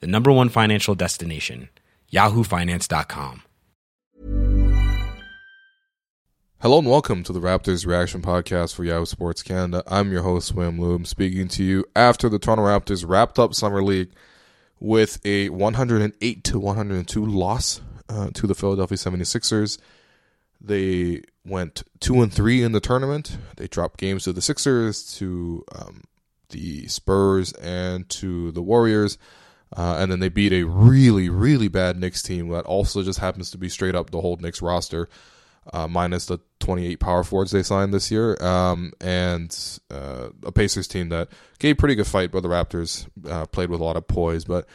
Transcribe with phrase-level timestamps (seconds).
[0.00, 1.68] the number one financial destination,
[2.12, 3.42] yahoofinance.com.
[6.60, 9.82] Hello and welcome to the Raptors Reaction Podcast for Yahoo Sports Canada.
[9.86, 13.82] I'm your host, William Lou, speaking to you after the Toronto Raptors wrapped up Summer
[13.82, 14.12] League
[14.80, 19.76] with a 108 to 102 loss uh, to the Philadelphia 76ers.
[20.58, 23.36] They went 2 and 3 in the tournament.
[23.56, 26.04] They dropped games to the Sixers, to um,
[26.48, 29.18] the Spurs, and to the Warriors.
[29.76, 33.50] Uh, and then they beat a really, really bad Knicks team that also just happens
[33.50, 35.08] to be straight up the whole Knicks roster
[35.72, 40.86] uh, minus the 28 power forwards they signed this year, um, and uh, a Pacers
[40.86, 44.06] team that gave pretty good fight, but the Raptors uh, played with a lot of
[44.06, 44.44] poise.
[44.44, 44.66] But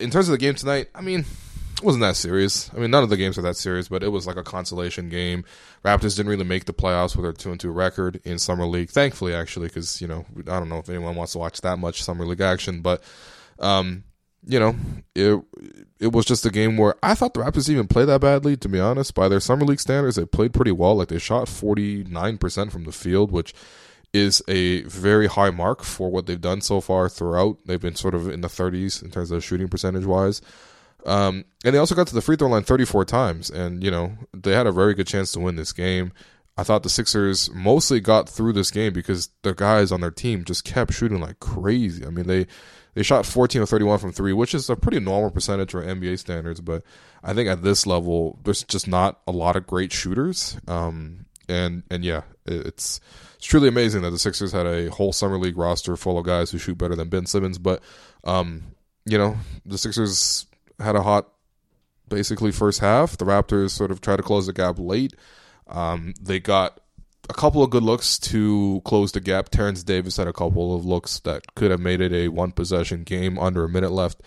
[0.00, 2.70] in terms of the game tonight, I mean, it wasn't that serious.
[2.74, 5.08] I mean, none of the games are that serious, but it was like a consolation
[5.08, 5.44] game.
[5.84, 8.90] Raptors didn't really make the playoffs with their two and two record in summer league.
[8.90, 12.02] Thankfully, actually, because you know I don't know if anyone wants to watch that much
[12.02, 13.02] summer league action, but
[13.60, 14.04] um,
[14.44, 14.74] you know,
[15.14, 15.40] it
[16.00, 18.56] it was just a game where I thought the Raptors even played that badly.
[18.56, 20.96] To be honest, by their summer league standards, they played pretty well.
[20.96, 23.54] Like they shot forty nine percent from the field, which
[24.12, 27.58] is a very high mark for what they've done so far throughout.
[27.64, 30.42] They've been sort of in the thirties in terms of shooting percentage wise.
[31.06, 34.12] Um, and they also got to the free throw line 34 times, and you know
[34.34, 36.12] they had a very good chance to win this game.
[36.56, 40.44] I thought the Sixers mostly got through this game because the guys on their team
[40.44, 42.04] just kept shooting like crazy.
[42.04, 42.46] I mean, they
[42.94, 46.18] they shot 14 of 31 from three, which is a pretty normal percentage for NBA
[46.18, 46.60] standards.
[46.60, 46.82] But
[47.22, 50.58] I think at this level, there's just not a lot of great shooters.
[50.68, 53.00] Um, and and yeah, it's
[53.36, 56.50] it's truly amazing that the Sixers had a whole summer league roster full of guys
[56.50, 57.58] who shoot better than Ben Simmons.
[57.58, 57.82] But
[58.24, 58.62] um,
[59.04, 60.46] you know, the Sixers
[60.78, 61.28] had a hot,
[62.08, 63.16] basically first half.
[63.16, 65.14] The Raptors sort of tried to close the gap late.
[65.66, 66.80] Um, they got
[67.28, 69.48] a couple of good looks to close the gap.
[69.48, 73.04] Terence Davis had a couple of looks that could have made it a one possession
[73.04, 74.22] game under a minute left,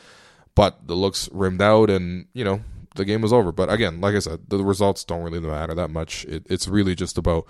[0.56, 2.61] but the looks rimmed out, and you know
[2.95, 3.51] the game was over.
[3.51, 6.25] But again, like I said, the results don't really matter that much.
[6.25, 7.45] It, it's really just about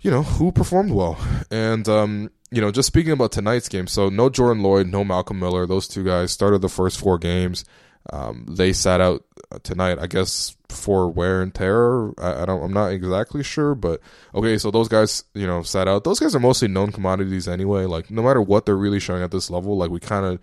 [0.00, 1.18] you know who performed well,
[1.50, 3.86] and um, you know just speaking about tonight's game.
[3.86, 5.66] So no Jordan Loyd, no Malcolm Miller.
[5.66, 7.64] Those two guys started the first four games.
[8.10, 9.24] Um, they sat out
[9.62, 12.08] tonight, I guess, for wear and tear.
[12.18, 14.00] I, I, don't, I'm not exactly sure, but
[14.34, 14.58] okay.
[14.58, 16.04] So those guys, you know, sat out.
[16.04, 17.84] Those guys are mostly known commodities anyway.
[17.84, 20.40] Like no matter what they're really showing at this level, like we kind of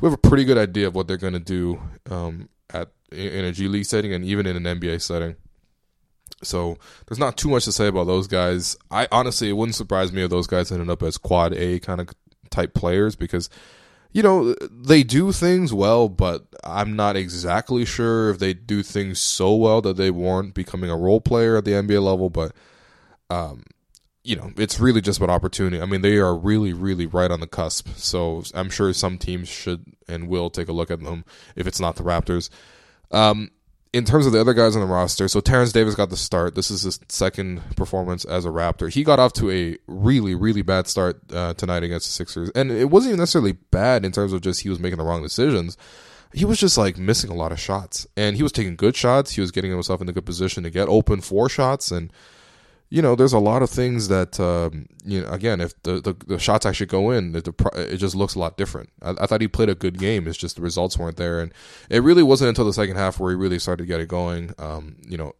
[0.00, 1.80] we have a pretty good idea of what they're going to do
[2.10, 5.36] um, at in a G League setting and even in an NBA setting.
[6.42, 8.76] So there's not too much to say about those guys.
[8.90, 12.00] I honestly, it wouldn't surprise me if those guys ended up as quad A kind
[12.00, 12.08] of
[12.50, 13.50] type players because
[14.12, 19.20] you know, they do things well, but I'm not exactly sure if they do things
[19.20, 22.28] so well that they warrant becoming a role player at the NBA level.
[22.28, 22.52] But,
[23.28, 23.62] um,
[24.24, 25.80] you know, it's really just about opportunity.
[25.80, 27.88] I mean, they are really, really right on the cusp.
[27.96, 31.80] So I'm sure some teams should and will take a look at them if it's
[31.80, 32.50] not the Raptors.
[33.12, 33.50] Um,
[33.92, 36.54] in terms of the other guys on the roster, so Terence Davis got the start.
[36.54, 38.92] This is his second performance as a Raptor.
[38.92, 42.70] He got off to a really, really bad start uh, tonight against the Sixers, and
[42.70, 45.76] it wasn't even necessarily bad in terms of just he was making the wrong decisions.
[46.32, 49.32] He was just like missing a lot of shots, and he was taking good shots.
[49.32, 52.12] He was getting himself in a good position to get open four shots, and
[52.90, 55.28] you know, there's a lot of things that um, you know.
[55.28, 58.56] Again, if the, the, the shots actually go in, it, it just looks a lot
[58.56, 58.90] different.
[59.00, 60.26] I, I, thought he played a good game.
[60.26, 61.54] It's just the results weren't there, and
[61.88, 64.54] it really wasn't until the second half where he really started to get it going.
[64.58, 65.34] Um, you know,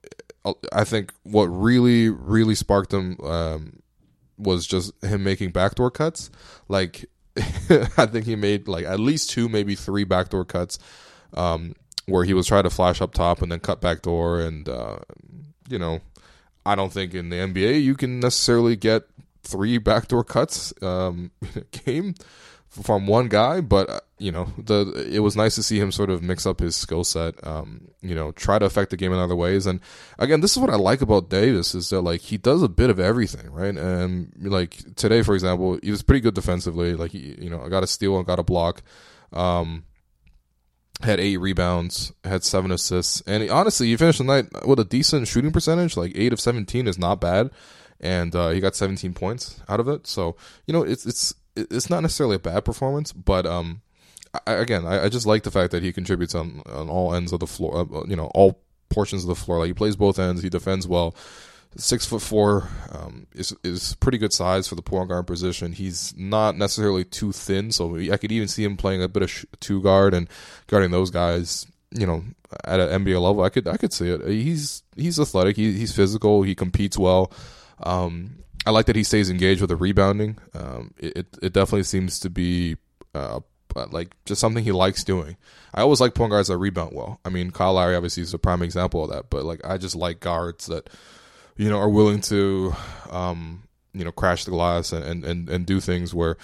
[0.72, 3.80] I think what really really sparked him um,
[4.38, 6.30] was just him making backdoor cuts.
[6.68, 7.06] Like,
[7.36, 10.78] I think he made like at least two, maybe three backdoor cuts,
[11.34, 11.74] um,
[12.06, 14.98] where he was trying to flash up top and then cut backdoor, and uh,
[15.68, 16.00] you know
[16.64, 19.04] I don't think in the NBA you can necessarily get
[19.42, 22.14] three backdoor cuts um, in a game
[22.70, 26.08] from one guy, but uh, you know the it was nice to see him sort
[26.08, 27.34] of mix up his skill set.
[27.46, 29.66] Um, you know, try to affect the game in other ways.
[29.66, 29.80] And
[30.18, 32.88] again, this is what I like about Davis is that like he does a bit
[32.90, 33.76] of everything, right?
[33.76, 36.94] And like today, for example, he was pretty good defensively.
[36.94, 38.82] Like he, you know, I got a steal and got a block.
[39.32, 39.84] Um,
[41.02, 44.84] had eight rebounds, had seven assists, and he, honestly, he finished the night with a
[44.84, 45.96] decent shooting percentage.
[45.96, 47.50] Like eight of seventeen is not bad,
[48.00, 50.06] and uh, he got seventeen points out of it.
[50.06, 50.36] So
[50.66, 53.82] you know, it's it's it's not necessarily a bad performance, but um,
[54.46, 57.32] I, again, I, I, just like the fact that he contributes on on all ends
[57.32, 57.80] of the floor.
[57.80, 59.58] Uh, you know, all portions of the floor.
[59.58, 60.42] Like he plays both ends.
[60.42, 61.14] He defends well.
[61.76, 65.72] Six foot four um, is is pretty good size for the point guard position.
[65.72, 69.46] He's not necessarily too thin, so I could even see him playing a bit of
[69.60, 70.28] two guard and
[70.66, 71.66] guarding those guys.
[71.92, 72.24] You know,
[72.64, 74.26] at an NBA level, I could I could see it.
[74.26, 75.56] He's he's athletic.
[75.56, 76.42] He, he's physical.
[76.42, 77.32] He competes well.
[77.82, 80.38] Um, I like that he stays engaged with the rebounding.
[80.54, 82.76] Um, it it definitely seems to be
[83.14, 83.40] uh,
[83.90, 85.36] like just something he likes doing.
[85.74, 87.20] I always like point guards that rebound well.
[87.24, 89.30] I mean, Kyle Lowry obviously is a prime example of that.
[89.30, 90.90] But like, I just like guards that
[91.60, 92.72] you know, are willing to,
[93.10, 93.62] um,
[93.92, 96.38] you know, crash the glass and, and, and do things where,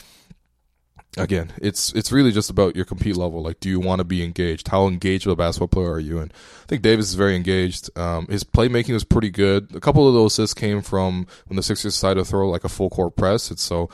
[1.17, 3.43] again, it's it's really just about your compete level.
[3.43, 4.69] Like, do you want to be engaged?
[4.69, 6.19] How engaged of a basketball player are you?
[6.19, 7.89] And I think Davis is very engaged.
[7.97, 9.75] Um, his playmaking was pretty good.
[9.75, 12.69] A couple of those assists came from when the Sixers decided to throw like a
[12.69, 13.49] full court press.
[13.49, 13.89] And so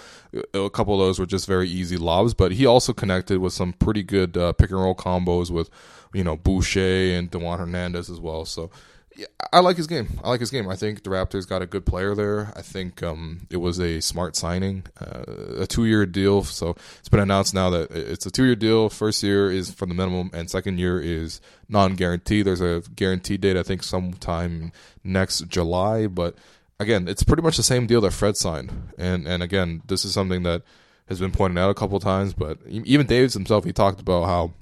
[0.52, 2.34] a couple of those were just very easy lobs.
[2.34, 5.70] But he also connected with some pretty good uh, pick and roll combos with,
[6.12, 8.44] you know, Boucher and Dewan Hernandez as well.
[8.44, 8.72] So
[9.16, 10.08] yeah, I like his game.
[10.24, 10.68] I like his game.
[10.68, 12.52] I think the Raptors got a good player there.
[12.56, 16.44] I think um, it was a smart signing, uh, a two-year deal.
[16.44, 18.88] So it's been announced now that it's a two-year deal.
[18.88, 22.46] First year is for the minimum, and second year is non-guaranteed.
[22.46, 24.72] There's a guaranteed date, I think, sometime
[25.04, 26.06] next July.
[26.06, 26.36] But
[26.80, 28.92] again, it's pretty much the same deal that Fred signed.
[28.96, 30.62] And and again, this is something that
[31.08, 32.32] has been pointed out a couple times.
[32.32, 34.52] But even Davis himself, he talked about how,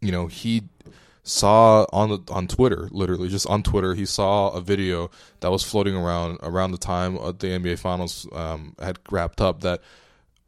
[0.00, 0.64] you know, he
[1.24, 5.10] saw on on Twitter, literally just on Twitter, he saw a video
[5.40, 9.80] that was floating around around the time the NBA Finals um, had wrapped up that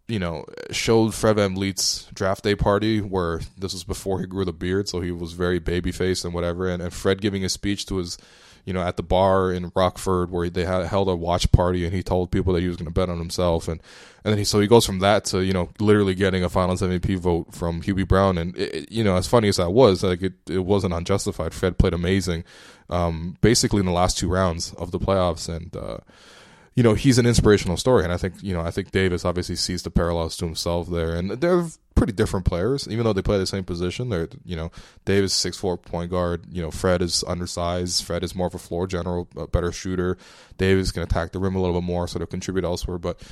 [0.06, 4.52] you know showed Fred VanVleet's draft day party where this was before he grew the
[4.52, 7.86] beard, so he was very baby faced and whatever, and, and Fred giving a speech
[7.86, 8.18] to his
[8.66, 11.94] you know, at the bar in Rockford where they had held a watch party and
[11.94, 13.80] he told people that he was going to bet on himself and
[14.24, 16.82] and then he so he goes from that to you know literally getting a Finals
[16.82, 20.20] MVP vote from Hubie Brown and it, you know as funny as that was like
[20.20, 21.54] it it wasn't unjustified.
[21.54, 22.42] Fred played amazing,
[22.90, 25.74] um, basically in the last two rounds of the playoffs and.
[25.74, 25.98] Uh,
[26.76, 29.56] you know he's an inspirational story, and I think you know I think Davis obviously
[29.56, 33.38] sees the parallels to himself there, and they're pretty different players, even though they play
[33.38, 34.10] the same position.
[34.10, 34.70] They're you know
[35.06, 38.04] Davis six four point guard, you know Fred is undersized.
[38.04, 40.18] Fred is more of a floor general, a better shooter.
[40.58, 42.98] Davis can attack the rim a little bit more, sort of contribute elsewhere.
[42.98, 43.22] But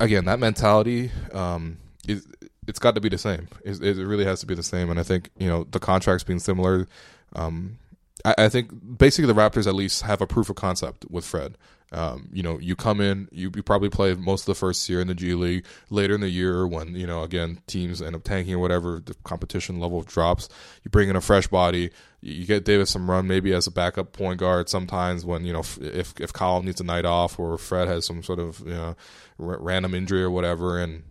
[0.00, 2.26] again, that mentality um, is
[2.66, 3.48] it's got to be the same.
[3.64, 6.24] It, it, really has to be the same, and I think you know the contracts
[6.24, 6.88] being similar.
[7.36, 7.78] Um,
[8.24, 11.56] I, I think basically the Raptors at least have a proof of concept with Fred.
[11.92, 15.00] Um, you know, you come in, you, you probably play most of the first year
[15.00, 15.66] in the G League.
[15.88, 19.14] Later in the year, when you know again teams end up tanking or whatever, the
[19.24, 20.48] competition level drops.
[20.84, 21.90] You bring in a fresh body.
[22.20, 24.68] You get Davis some run, maybe as a backup point guard.
[24.68, 28.22] Sometimes when you know if if Kyle needs a night off or Fred has some
[28.22, 28.96] sort of you know
[29.38, 31.02] random injury or whatever, and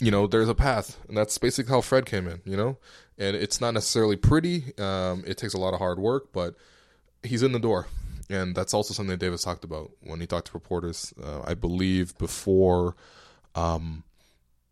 [0.00, 2.40] you know there's a path, and that's basically how Fred came in.
[2.44, 2.78] You know,
[3.16, 4.76] and it's not necessarily pretty.
[4.76, 6.56] Um, it takes a lot of hard work, but
[7.22, 7.86] he's in the door
[8.30, 11.12] and that's also something Davis talked about when he talked to reporters.
[11.22, 12.96] Uh, I believe before
[13.54, 14.04] um,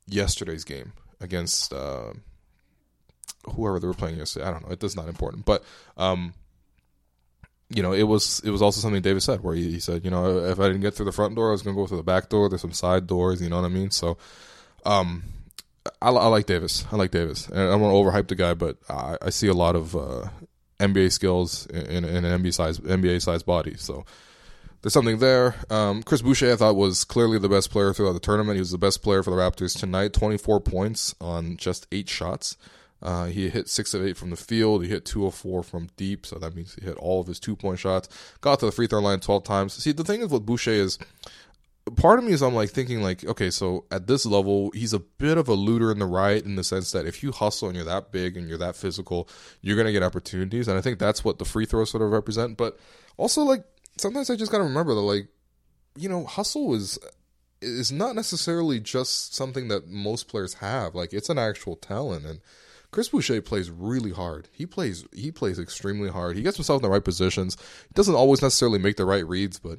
[0.07, 2.13] yesterday's game against uh,
[3.55, 4.47] whoever they were playing yesterday.
[4.47, 4.73] I don't know.
[4.73, 5.63] It does not important, but
[5.97, 6.35] um,
[7.69, 10.11] you know, it was it was also something Davis said where he, he, said, you
[10.11, 11.99] know, if I didn't get through the front door, I was going to go through
[11.99, 12.49] the back door.
[12.49, 13.43] There's some side doors.
[13.43, 13.91] You know what I mean?
[13.91, 14.19] So.
[14.85, 15.23] Um,
[16.01, 16.85] I, I, like Davis.
[16.93, 19.49] I like Davis, and I don't want to overhype the guy, but I, I see
[19.49, 20.29] a lot of uh,
[20.83, 23.77] NBA skills in, in an NBA size NBA size body.
[23.77, 24.05] So
[24.83, 25.55] there's something there.
[25.71, 28.57] Um, Chris Boucher, I thought, was clearly the best player throughout the tournament.
[28.57, 30.13] He was the best player for the Raptors tonight.
[30.13, 32.57] 24 points on just eight shots.
[33.01, 34.83] Uh, he hit six of eight from the field.
[34.83, 37.41] He hit two of four from deep, so that means he hit all of his
[37.41, 38.09] two point shots.
[38.41, 39.75] Got to the free throw line 12 times.
[39.75, 40.99] See, the thing is with Boucher is
[41.97, 44.99] part of me is I'm like thinking like, okay, so at this level, he's a
[44.99, 47.77] bit of a looter in the right in the sense that if you hustle and
[47.77, 49.29] you're that big and you're that physical,
[49.61, 52.57] you're gonna get opportunities, and I think that's what the free throws sort of represent.
[52.57, 52.79] But
[53.17, 53.65] also like
[53.99, 55.29] sometimes I just gotta remember that like,
[55.97, 56.99] you know, hustle is
[57.61, 60.95] is not necessarily just something that most players have.
[60.95, 62.41] Like it's an actual talent and.
[62.91, 64.49] Chris Boucher plays really hard.
[64.53, 66.37] He plays he plays extremely hard.
[66.37, 67.57] He gets himself in the right positions.
[67.89, 69.79] He doesn't always necessarily make the right reads, but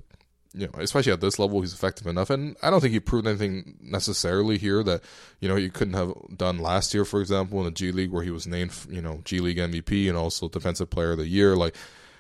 [0.54, 2.30] you know, especially at this level, he's effective enough.
[2.30, 5.02] And I don't think he proved anything necessarily here that,
[5.40, 8.24] you know, he couldn't have done last year, for example, in the G League where
[8.24, 11.56] he was named, you know, G League MVP and also Defensive Player of the Year.
[11.56, 11.76] Like,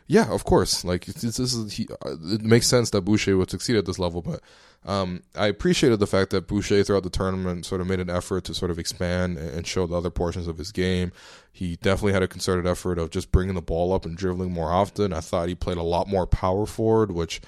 [0.07, 0.83] yeah, of course.
[0.83, 4.41] Like, this is, he, it makes sense that Boucher would succeed at this level, but
[4.85, 8.43] um, I appreciated the fact that Boucher throughout the tournament sort of made an effort
[8.45, 11.11] to sort of expand and show the other portions of his game.
[11.51, 14.71] He definitely had a concerted effort of just bringing the ball up and dribbling more
[14.71, 15.13] often.
[15.13, 17.39] I thought he played a lot more power forward, which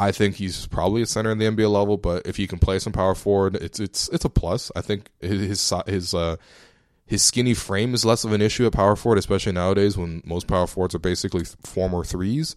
[0.00, 2.78] I think he's probably a center in the NBA level, but if he can play
[2.78, 4.72] some power forward, it's it's it's a plus.
[4.74, 6.36] I think his his uh,
[7.04, 10.46] his skinny frame is less of an issue at power forward, especially nowadays when most
[10.46, 12.56] power forwards are basically former threes.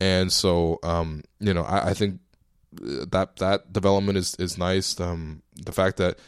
[0.00, 2.20] And so, um, you know, I, I, think
[2.72, 5.00] that that development is is nice.
[5.00, 6.18] Um, the fact that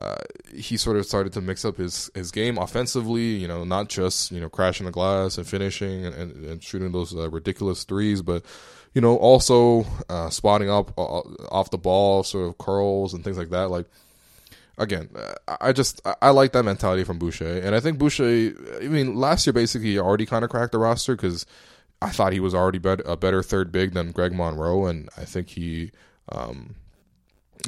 [0.00, 0.16] uh,
[0.54, 4.30] he sort of started to mix up his, his game offensively, you know, not just,
[4.30, 8.22] you know, crashing the glass and finishing and, and, and shooting those uh, ridiculous threes,
[8.22, 8.44] but,
[8.94, 11.20] you know, also uh, spotting up uh,
[11.50, 13.70] off the ball, sort of curls and things like that.
[13.70, 13.86] Like,
[14.78, 15.08] again,
[15.60, 17.60] I just, I like that mentality from Boucher.
[17.60, 21.14] And I think Boucher, I mean, last year basically already kind of cracked the roster
[21.14, 21.46] because
[22.02, 24.86] I thought he was already better, a better third big than Greg Monroe.
[24.86, 25.92] And I think he,
[26.30, 26.74] um,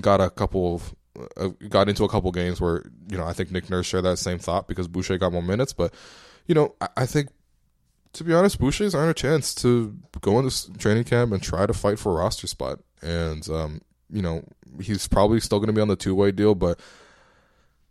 [0.00, 0.94] got a couple of
[1.36, 4.18] uh, got into a couple games where you know I think Nick Nurse shared that
[4.18, 5.92] same thought because Boucher got more minutes, but
[6.46, 7.28] you know I, I think
[8.14, 11.72] to be honest, Boucher's earned a chance to go into training camp and try to
[11.72, 14.44] fight for a roster spot, and um, you know
[14.80, 16.78] he's probably still going to be on the two way deal, but.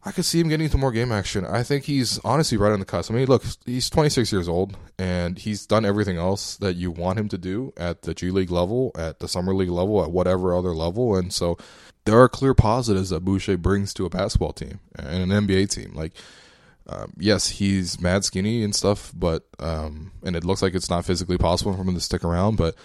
[0.04, 1.46] I could see him getting into more game action.
[1.46, 3.12] I think he's honestly right on the cusp.
[3.12, 7.20] I mean, look, he's 26 years old, and he's done everything else that you want
[7.20, 10.56] him to do at the G League level, at the Summer League level, at whatever
[10.56, 11.16] other level.
[11.16, 11.56] And so
[12.06, 15.92] there are clear positives that Boucher brings to a basketball team and an NBA team.
[15.94, 16.13] Like,
[16.88, 21.05] um, yes, he's mad skinny and stuff, but um, and it looks like it's not
[21.05, 22.57] physically possible for him to stick around.
[22.57, 22.75] But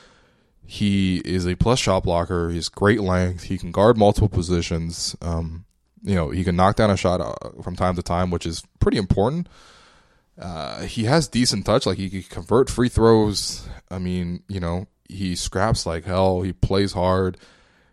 [0.64, 2.50] he is a plus shot blocker.
[2.50, 3.44] He's great length.
[3.44, 5.16] He can guard multiple positions.
[5.20, 5.64] Um,
[6.02, 8.62] you know, he can knock down a shot uh, from time to time, which is
[8.80, 9.48] pretty important.
[10.38, 11.86] Uh, he has decent touch.
[11.86, 13.66] Like he can convert free throws.
[13.90, 16.42] I mean, you know, he scraps like hell.
[16.42, 17.38] He plays hard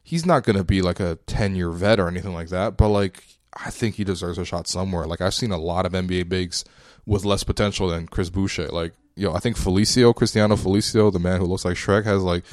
[0.03, 2.89] he's not going to be like a 10 year vet or anything like that, but
[2.89, 3.23] like
[3.55, 5.05] I think he deserves a shot somewhere.
[5.05, 6.65] Like I've seen a lot of NBA bigs
[7.05, 8.67] with less potential than Chris Boucher.
[8.67, 12.43] Like, yo, I think Felicio, Cristiano Felicio, the man who looks like Shrek, has like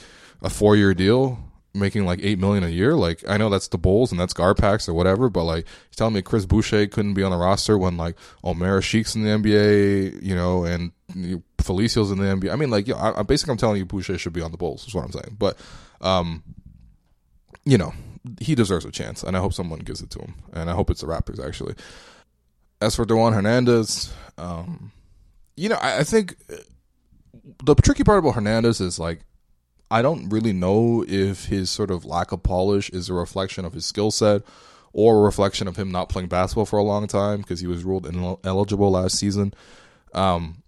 [0.42, 1.38] a four year deal
[1.72, 2.94] making like eight million a year.
[2.94, 6.14] Like I know that's the Bulls and that's Garpax or whatever, but like he's telling
[6.14, 10.22] me Chris Boucher couldn't be on the roster when like Omer Asik's in the NBA,
[10.22, 10.92] you know, and
[11.58, 12.52] Felicio's in the NBA.
[12.52, 14.86] I mean, like, yo, I basically I'm telling you Boucher should be on the Bulls.
[14.86, 15.36] Is what I'm saying.
[15.38, 15.58] But
[16.00, 16.42] um,
[17.64, 17.92] you know,
[18.40, 20.34] he deserves a chance, and I hope someone gives it to him.
[20.52, 21.74] And I hope it's the Raptors, actually.
[22.80, 24.92] As for Dewan Hernandez, um,
[25.56, 26.36] you know, I, I think
[27.64, 29.20] the tricky part about Hernandez is like,
[29.90, 33.72] I don't really know if his sort of lack of polish is a reflection of
[33.72, 34.42] his skill set
[34.92, 37.84] or a reflection of him not playing basketball for a long time because he was
[37.84, 39.52] ruled ineligible last season.
[40.14, 40.62] Um,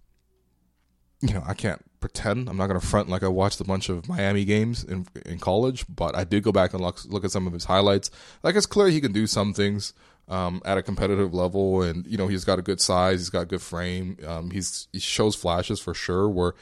[1.21, 2.49] you know, I can't pretend.
[2.49, 5.39] I'm not going to front like I watched a bunch of Miami games in in
[5.39, 8.11] college, but I did go back and look, look at some of his highlights.
[8.43, 9.93] Like it's clear he can do some things
[10.27, 13.47] um, at a competitive level, and you know he's got a good size, he's got
[13.47, 14.17] good frame.
[14.27, 16.27] Um, he's he shows flashes for sure.
[16.27, 16.55] Where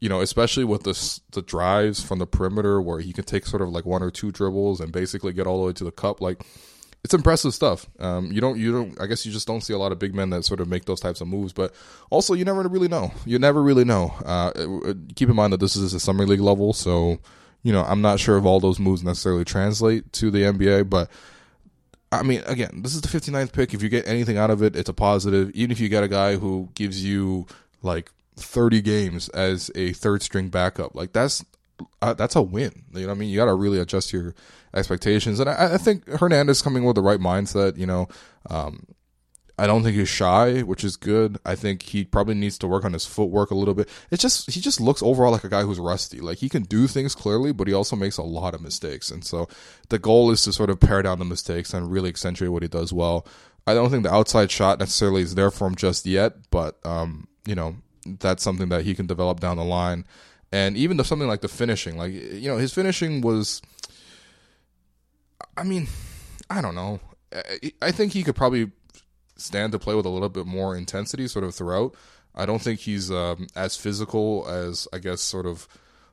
[0.00, 3.62] you know, especially with the the drives from the perimeter, where he can take sort
[3.62, 6.20] of like one or two dribbles and basically get all the way to the cup,
[6.20, 6.44] like
[7.08, 7.86] it's impressive stuff.
[8.00, 9.00] Um, you don't, you don't.
[9.00, 10.84] I guess you just don't see a lot of big men that sort of make
[10.84, 11.54] those types of moves.
[11.54, 11.72] But
[12.10, 13.12] also, you never really know.
[13.24, 14.12] You never really know.
[14.26, 14.52] Uh,
[15.16, 17.18] keep in mind that this is a summer league level, so
[17.62, 20.90] you know I'm not sure if all those moves necessarily translate to the NBA.
[20.90, 21.10] But
[22.12, 23.72] I mean, again, this is the 59th pick.
[23.72, 25.50] If you get anything out of it, it's a positive.
[25.52, 27.46] Even if you get a guy who gives you
[27.80, 31.42] like 30 games as a third string backup, like that's
[32.02, 32.84] uh, that's a win.
[32.92, 33.30] You know what I mean?
[33.30, 34.34] You got to really adjust your
[34.74, 35.40] expectations.
[35.40, 37.76] And I, I, think Hernandez coming with the right mindset.
[37.76, 38.08] You know,
[38.50, 38.86] um,
[39.58, 41.38] I don't think he's shy, which is good.
[41.44, 43.88] I think he probably needs to work on his footwork a little bit.
[44.10, 46.20] It's just he just looks overall like a guy who's rusty.
[46.20, 49.10] Like he can do things clearly, but he also makes a lot of mistakes.
[49.10, 49.48] And so
[49.88, 52.68] the goal is to sort of pare down the mistakes and really accentuate what he
[52.68, 53.26] does well.
[53.66, 57.26] I don't think the outside shot necessarily is there for him just yet, but um,
[57.44, 60.04] you know that's something that he can develop down the line.
[60.50, 63.60] And even though something like the finishing, like you know, his finishing was
[65.56, 65.88] I mean,
[66.48, 67.00] I don't know.
[67.82, 68.70] I think he could probably
[69.36, 71.94] stand to play with a little bit more intensity sort of throughout.
[72.34, 75.68] I don't think he's um, as physical as I guess sort of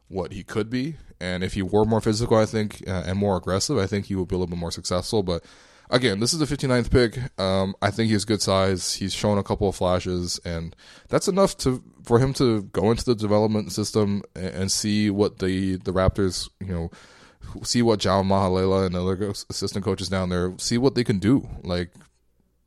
[0.07, 0.95] what he could be.
[1.19, 4.15] And if he were more physical, I think, uh, and more aggressive, I think he
[4.15, 5.23] would be a little bit more successful.
[5.23, 5.43] But
[5.89, 7.39] again, this is the 59th pick.
[7.39, 8.93] Um, I think he has good size.
[8.93, 10.75] He's shown a couple of flashes, and
[11.09, 15.39] that's enough to for him to go into the development system and, and see what
[15.39, 16.91] the the Raptors, you know
[17.63, 21.47] see what Jama Mahlalela and other assistant coaches down there see what they can do.
[21.63, 21.91] Like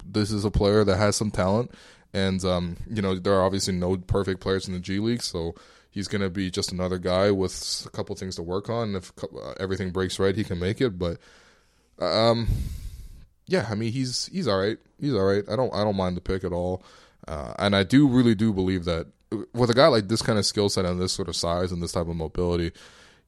[0.05, 1.73] this is a player that has some talent,
[2.13, 5.55] and um, you know there are obviously no perfect players in the G League, so
[5.91, 8.97] he's going to be just another guy with a couple things to work on.
[8.97, 10.99] If uh, everything breaks right, he can make it.
[10.99, 11.19] But
[11.99, 12.49] um,
[13.49, 14.79] yeah, I mean he's he's all right.
[15.01, 15.45] He's all right.
[15.51, 16.85] I don't I don't mind the pick at all,
[17.27, 19.09] uh, and I do really do believe that
[19.53, 21.83] with a guy like this kind of skill set and this sort of size and
[21.83, 22.73] this type of mobility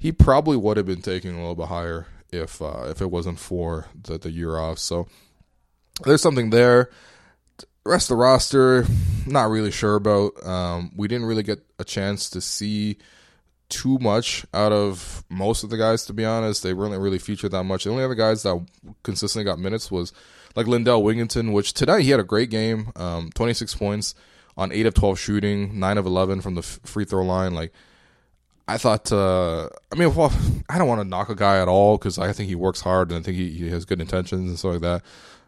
[0.01, 3.39] he probably would have been taking a little bit higher if uh, if it wasn't
[3.39, 4.79] for the, the year off.
[4.79, 5.07] So
[6.05, 6.91] there's something there.
[7.59, 8.87] The rest of the roster,
[9.27, 10.45] not really sure about.
[10.45, 12.97] Um, we didn't really get a chance to see
[13.71, 16.63] too much out of most of the guys, to be honest.
[16.63, 17.85] They weren't really featured that much.
[17.85, 18.65] The only other guys that
[19.03, 20.13] consistently got minutes was
[20.57, 24.15] like Lindell Wigginton, which tonight he had a great game, um, 26 points
[24.57, 27.55] on 8 of 12 shooting, 9 of 11 from the free throw line.
[27.55, 27.73] Like,
[28.69, 30.33] I thought, uh, I mean, well,
[30.69, 33.11] I don't want to knock a guy at all because I think he works hard
[33.11, 35.03] and I think he, he has good intentions and stuff like that.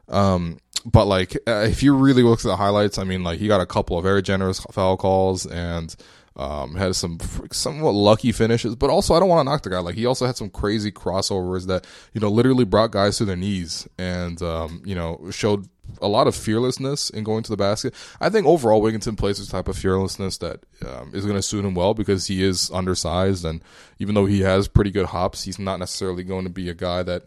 [0.08, 3.48] Um, but like, uh, if you really look at the highlights, I mean, like he
[3.48, 5.94] got a couple of very generous foul calls and
[6.36, 7.18] um, had some
[7.50, 9.80] somewhat lucky finishes, but also I don't want to knock the guy.
[9.80, 13.36] Like he also had some crazy crossovers that you know literally brought guys to their
[13.36, 15.68] knees and um, you know showed
[16.00, 17.94] a lot of fearlessness in going to the basket.
[18.20, 21.64] I think overall Wigginton plays this type of fearlessness that um, is going to suit
[21.64, 23.62] him well because he is undersized and
[23.98, 27.02] even though he has pretty good hops, he's not necessarily going to be a guy
[27.02, 27.24] that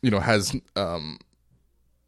[0.00, 1.18] you know has um,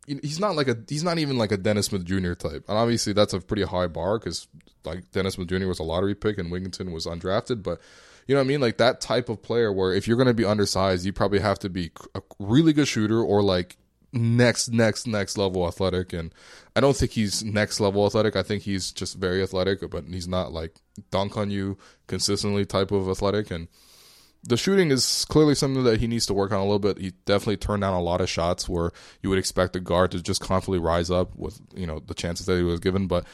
[0.06, 2.34] he's not like a he's not even like a Dennis Smith Jr.
[2.34, 2.64] type.
[2.68, 4.48] And obviously that's a pretty high bar because
[4.84, 5.66] like Dennis Jr.
[5.66, 7.80] was a lottery pick and Wigginton was undrafted, but
[8.26, 8.60] you know what I mean?
[8.60, 11.58] Like that type of player where if you're going to be undersized, you probably have
[11.60, 13.76] to be a really good shooter or like
[14.12, 16.12] next, next, next level athletic.
[16.12, 16.32] And
[16.74, 18.36] I don't think he's next level athletic.
[18.36, 20.76] I think he's just very athletic, but he's not like
[21.10, 21.76] dunk on you
[22.06, 23.50] consistently type of athletic.
[23.50, 23.68] And
[24.42, 26.98] the shooting is clearly something that he needs to work on a little bit.
[26.98, 28.90] He definitely turned down a lot of shots where
[29.22, 32.46] you would expect a guard to just constantly rise up with, you know, the chances
[32.46, 33.06] that he was given.
[33.06, 33.26] But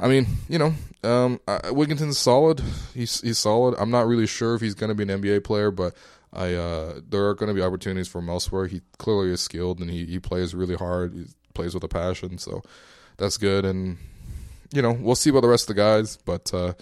[0.00, 2.60] I mean, you know, um, uh, Wigginton's solid.
[2.94, 3.74] He's he's solid.
[3.78, 5.94] I'm not really sure if he's going to be an NBA player, but
[6.32, 8.66] I uh, there are going to be opportunities for him elsewhere.
[8.66, 11.12] He clearly is skilled and he, he plays really hard.
[11.12, 12.62] He plays with a passion, so
[13.18, 13.64] that's good.
[13.64, 13.98] And
[14.72, 16.74] you know, we'll see about the rest of the guys, but uh,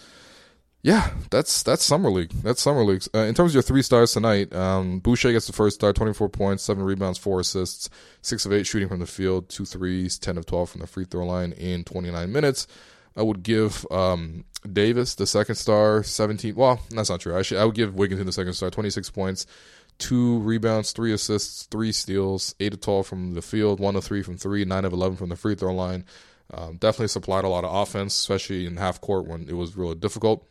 [0.82, 2.30] yeah, that's that's summer league.
[2.30, 3.02] That's summer league.
[3.12, 6.12] Uh, in terms of your three stars tonight, um, Boucher gets the first star, twenty
[6.12, 7.90] four points, seven rebounds, four assists,
[8.22, 11.04] six of eight shooting from the field, two threes, ten of twelve from the free
[11.04, 12.68] throw line in twenty nine minutes.
[13.18, 16.54] I would give um, Davis the second star, 17.
[16.54, 17.36] Well, that's not true.
[17.36, 19.46] I should I would give Wigginton the second star, 26 points,
[19.98, 24.22] two rebounds, three assists, three steals, eight of 12 from the field, one of three
[24.22, 26.04] from three, nine of 11 from the free throw line.
[26.54, 29.96] Um, definitely supplied a lot of offense, especially in half court when it was really
[29.96, 30.46] difficult.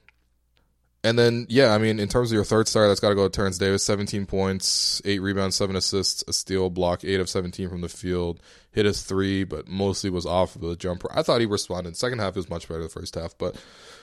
[1.07, 3.23] And then, yeah, I mean, in terms of your third star, that's got to go
[3.23, 3.81] to Terence Davis.
[3.81, 8.41] 17 points, 8 rebounds, 7 assists, a steal, block, 8 of 17 from the field.
[8.71, 11.07] Hit his three, but mostly was off of the jumper.
[11.13, 11.95] I thought he responded.
[11.95, 13.37] Second half was much better than the first half.
[13.37, 13.55] But,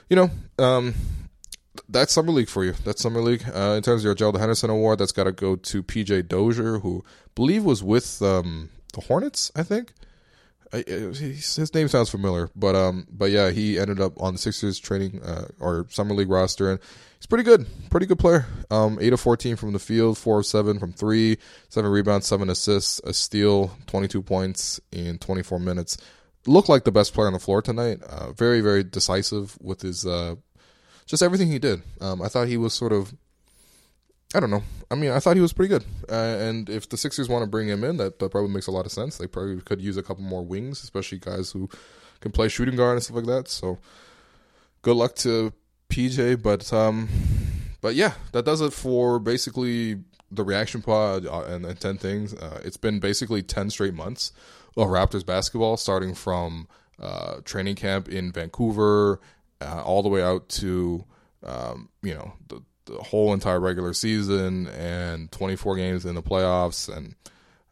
[0.08, 0.94] you know, um,
[1.90, 2.72] that's Summer League for you.
[2.86, 3.44] That's Summer League.
[3.54, 6.78] Uh, in terms of your Gerald Henderson Award, that's got to go to PJ Dozier,
[6.78, 9.92] who I believe was with um, the Hornets, I think.
[10.72, 15.22] His name sounds familiar, but um, but yeah, he ended up on the Sixers training
[15.22, 16.80] uh, or summer league roster, and
[17.18, 18.46] he's pretty good, pretty good player.
[18.70, 22.50] Um, eight of fourteen from the field, four of seven from three, seven rebounds, seven
[22.50, 25.96] assists, a steal, twenty two points in twenty four minutes.
[26.46, 28.02] Looked like the best player on the floor tonight.
[28.02, 30.34] Uh, very very decisive with his uh,
[31.06, 31.82] just everything he did.
[32.00, 33.14] Um, I thought he was sort of
[34.34, 34.64] I don't know.
[34.90, 35.84] I mean, I thought he was pretty good.
[36.10, 38.72] Uh, and if the Sixers want to bring him in, that, that probably makes a
[38.72, 39.16] lot of sense.
[39.16, 41.68] They probably could use a couple more wings, especially guys who
[42.20, 43.48] can play shooting guard and stuff like that.
[43.48, 43.78] So
[44.82, 45.52] good luck to
[45.88, 46.42] PJ.
[46.42, 47.08] But um,
[47.80, 52.34] but yeah, that does it for basically the reaction pod uh, and, and 10 things.
[52.34, 54.32] Uh, it's been basically 10 straight months
[54.76, 56.66] of Raptors basketball, starting from
[57.00, 59.20] uh, training camp in Vancouver
[59.60, 61.04] uh, all the way out to,
[61.44, 66.94] um, you know, the the whole entire regular season and 24 games in the playoffs
[66.94, 67.14] and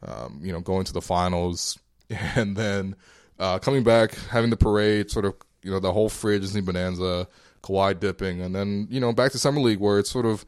[0.07, 1.79] um, you know going to the finals.
[2.37, 2.95] And then
[3.39, 7.27] uh, coming back having the parade sort of you know the whole free agency bonanza
[7.63, 10.45] Kawhi dipping and then you know back to summer league where it's sort of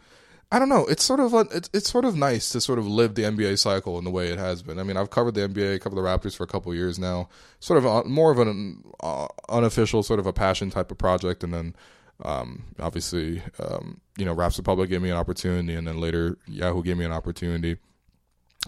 [0.53, 2.87] I don't know it's sort of a, it's, it's sort of nice to sort of
[2.87, 4.79] live the NBA cycle in the way it has been.
[4.79, 7.31] I mean I've covered the NBA covered the Raptors for a couple years now.
[7.61, 11.43] Sort of a, more of an uh, unofficial sort of a passion type of project
[11.43, 11.75] and then
[12.23, 16.83] um, obviously, um, you know, Raps Republic gave me an opportunity, and then later Yahoo
[16.83, 17.77] gave me an opportunity,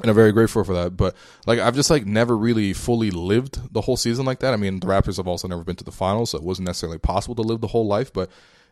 [0.02, 0.96] and I'm very grateful for that.
[0.96, 1.14] But
[1.46, 4.52] like, I've just like never really fully lived the whole season like that.
[4.52, 6.98] I mean, the Raptors have also never been to the finals, so it wasn't necessarily
[6.98, 8.12] possible to live the whole life.
[8.12, 8.30] But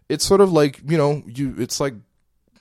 [0.09, 1.95] it's sort of like you know, you it's like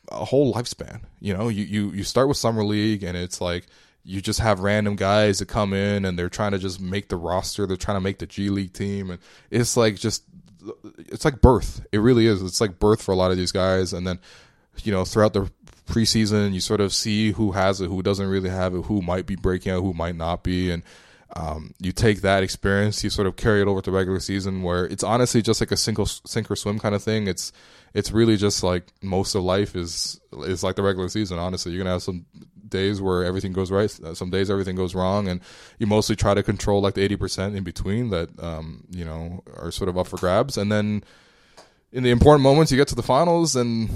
[0.10, 1.02] a whole lifespan.
[1.20, 3.66] You know, you you you start with summer league, and it's like
[4.06, 7.16] you just have random guys that come in and they're trying to just make the
[7.16, 7.66] roster.
[7.66, 10.24] They're trying to make the G League team, and it's like just
[10.98, 11.86] it's like birth.
[11.92, 12.42] It really is.
[12.42, 14.20] It's like birth for a lot of these guys, and then
[14.84, 15.52] you know throughout the
[15.86, 19.26] preseason, you sort of see who has it, who doesn't really have it, who might
[19.26, 20.84] be breaking out, who might not be, and
[21.36, 24.86] um, you take that experience, you sort of carry it over to regular season, where
[24.86, 27.28] it's honestly just like a single sink or swim kind of thing.
[27.28, 27.52] It's
[27.94, 31.40] it's really just like most of life is is like the regular season.
[31.40, 32.26] Honestly, you're gonna have some
[32.74, 35.40] days where everything goes right, some days everything goes wrong, and
[35.80, 39.42] you mostly try to control like the eighty percent in between that um, you know
[39.56, 41.04] are sort of up for grabs, and then
[41.94, 43.88] in the important moments you get to the finals and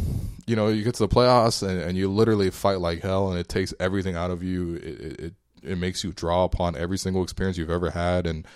[0.45, 3.39] you know you get to the playoffs and, and you literally fight like hell and
[3.39, 4.75] it takes everything out of you.
[4.75, 8.25] It, it it makes you draw upon every single experience you've ever had.
[8.25, 8.47] And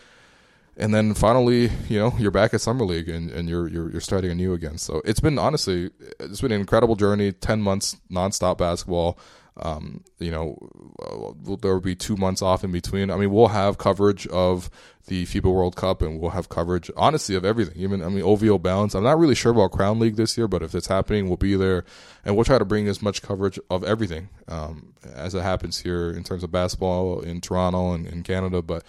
[0.78, 4.02] and then finally you know you're back at summer league and, and you're, you're you're
[4.02, 8.58] starting anew again so it's been honestly it's been an incredible journey 10 months nonstop
[8.58, 9.18] basketball
[9.58, 10.58] um, you know,
[11.02, 13.12] uh, there will be two months off in between.
[13.12, 14.70] I mean, we'll have coverage of
[15.08, 17.76] the FIBA World Cup, and we'll have coverage, honestly, of everything.
[17.78, 18.96] Even I mean, OVO Bounce.
[18.96, 21.56] I'm not really sure about Crown League this year, but if it's happening, we'll be
[21.56, 21.84] there,
[22.24, 26.12] and we'll try to bring as much coverage of everything um, as it happens here
[26.12, 28.62] in terms of basketball in Toronto and in Canada.
[28.62, 28.84] But,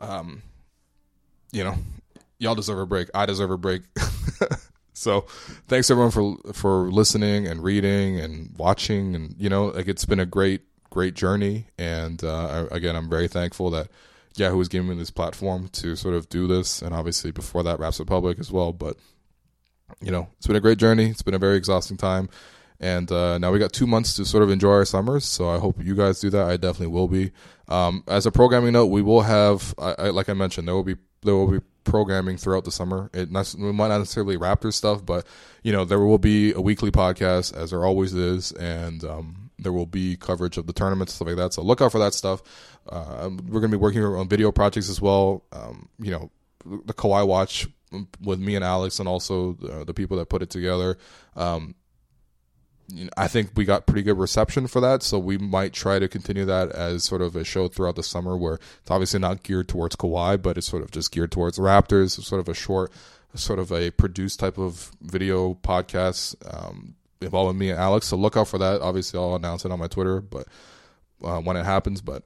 [0.00, 0.42] um,
[1.52, 1.76] you know,
[2.38, 3.08] y'all deserve a break.
[3.14, 3.82] I deserve a break.
[4.96, 5.26] So,
[5.68, 10.20] thanks everyone for for listening and reading and watching, and you know, like it's been
[10.20, 11.66] a great great journey.
[11.76, 13.88] And uh, again, I'm very thankful that
[14.36, 17.78] Yahoo is giving me this platform to sort of do this, and obviously before that,
[17.78, 18.72] Raps Republic as well.
[18.72, 18.96] But
[20.00, 21.10] you know, it's been a great journey.
[21.10, 22.30] It's been a very exhausting time.
[22.80, 25.24] And uh, now we got two months to sort of enjoy our summers.
[25.24, 26.46] So I hope you guys do that.
[26.46, 27.32] I definitely will be.
[27.68, 30.84] Um, as a programming note, we will have, I, I, like I mentioned, there will
[30.84, 30.96] be
[31.26, 33.10] there will be programming throughout the summer.
[33.12, 35.26] It, not, might not necessarily Raptors stuff, but
[35.62, 39.72] you know there will be a weekly podcast as there always is, and um, there
[39.72, 41.52] will be coverage of the tournaments stuff like that.
[41.52, 42.42] So look out for that stuff.
[42.88, 45.44] Uh, we're going to be working on video projects as well.
[45.52, 46.30] Um, you know,
[46.64, 47.66] the Kawhi Watch
[48.20, 50.98] with me and Alex, and also uh, the people that put it together.
[51.34, 51.74] Um,
[53.16, 56.44] I think we got pretty good reception for that, so we might try to continue
[56.44, 59.96] that as sort of a show throughout the summer, where it's obviously not geared towards
[59.96, 62.92] Kawhi, but it's sort of just geared towards Raptors, sort of a short,
[63.34, 68.06] sort of a produced type of video podcast um, involving me and Alex.
[68.06, 68.80] So look out for that.
[68.80, 70.46] Obviously, I'll announce it on my Twitter, but
[71.24, 72.00] uh, when it happens.
[72.00, 72.22] But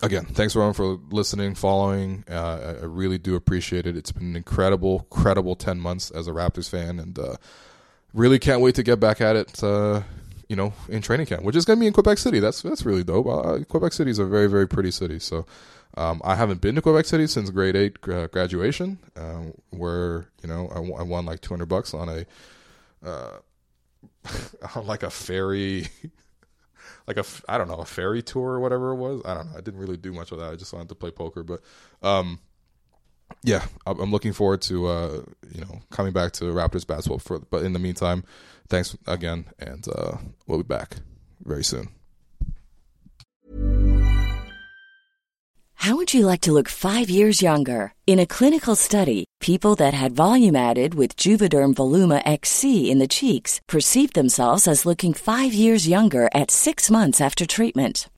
[0.00, 2.22] again, thanks everyone for listening, following.
[2.30, 3.96] Uh, I really do appreciate it.
[3.96, 7.18] It's been an incredible, incredible ten months as a Raptors fan, and.
[7.18, 7.36] Uh,
[8.12, 9.62] really can't wait to get back at it.
[9.62, 10.02] Uh,
[10.48, 12.38] you know, in training camp, which is going to be in Quebec City.
[12.38, 13.26] That's that's really dope.
[13.26, 15.18] Uh, Quebec City is a very very pretty city.
[15.18, 15.44] So
[15.96, 20.48] um, I haven't been to Quebec City since grade eight uh, graduation, uh, where you
[20.48, 22.26] know I, won like two hundred bucks on a
[23.04, 23.38] uh,
[24.76, 25.88] on like a ferry.
[27.08, 29.22] like a I don't know a ferry tour or whatever it was.
[29.24, 29.58] I don't know.
[29.58, 30.52] I didn't really do much of that.
[30.52, 31.60] I just wanted to play poker, but
[32.02, 32.38] um,
[33.42, 35.22] yeah, I'm looking forward to uh,
[35.54, 37.18] you know coming back to Raptors basketball.
[37.18, 38.24] For but in the meantime,
[38.68, 40.96] thanks again, and uh, we'll be back
[41.44, 41.88] very soon.
[45.74, 47.92] How would you like to look five years younger?
[48.08, 53.06] In a clinical study, people that had volume added with Juvederm Voluma XC in the
[53.06, 58.08] cheeks perceived themselves as looking five years younger at six months after treatment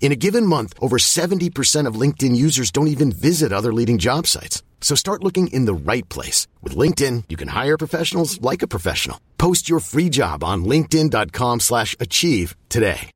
[0.00, 4.26] In a given month, over 70% of LinkedIn users don't even visit other leading job
[4.28, 4.62] sites.
[4.80, 6.46] So start looking in the right place.
[6.62, 9.18] With LinkedIn, you can hire professionals like a professional.
[9.36, 13.10] Post your free job on linkedin.com slash achieve today.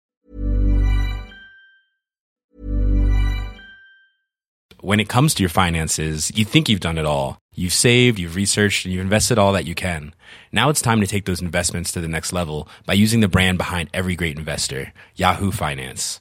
[4.82, 7.36] When it comes to your finances, you think you've done it all.
[7.54, 10.14] You've saved, you've researched, and you've invested all that you can.
[10.52, 13.58] Now it's time to take those investments to the next level by using the brand
[13.58, 16.20] behind every great investor, Yahoo Finance.